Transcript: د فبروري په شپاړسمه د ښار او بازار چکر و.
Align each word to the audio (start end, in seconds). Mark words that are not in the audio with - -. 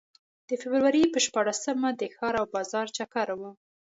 د 0.49 0.51
فبروري 0.61 1.03
په 1.13 1.19
شپاړسمه 1.25 1.89
د 1.93 2.01
ښار 2.15 2.33
او 2.41 2.45
بازار 2.55 2.87
چکر 2.97 3.27
و. 3.39 3.41